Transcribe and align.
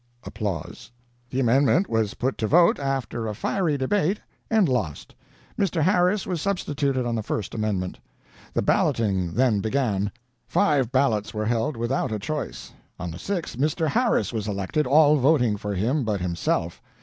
"The 1.29 1.39
amendment 1.39 1.87
was 1.87 2.15
put 2.15 2.35
to 2.39 2.47
vote, 2.47 2.79
after 2.79 3.27
a 3.27 3.35
fiery 3.35 3.77
debate, 3.77 4.19
and 4.49 4.67
lost. 4.67 5.13
Mr. 5.59 5.83
Harris 5.83 6.25
was 6.25 6.41
substituted 6.41 7.05
on 7.05 7.13
the 7.13 7.21
first 7.21 7.53
amendment. 7.53 7.99
The 8.55 8.63
balloting 8.63 9.33
then 9.35 9.59
began. 9.59 10.11
Five 10.47 10.91
ballots 10.91 11.35
were 11.35 11.45
held 11.45 11.77
without 11.77 12.11
a 12.11 12.17
choice. 12.17 12.71
On 12.99 13.11
the 13.11 13.19
sixth, 13.19 13.59
Mr. 13.59 13.89
Harris 13.89 14.33
was 14.33 14.47
elected, 14.47 14.87
all 14.87 15.17
voting 15.17 15.55
for 15.55 15.75
him 15.75 16.03
but 16.03 16.19
himself. 16.19 16.81